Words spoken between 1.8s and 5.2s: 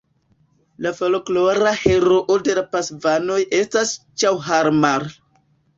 heroo de la Pasvanoj estas Ĉaŭharmal.